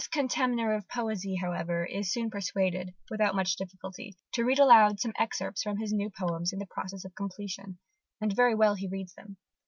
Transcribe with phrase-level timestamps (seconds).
[0.03, 5.13] _)This contemner of poesy, however, is soon persuaded, without much difficulty, to read aloud some
[5.19, 7.77] excerpts from his new poems in process of completion:
[8.19, 9.37] and very well he reads them.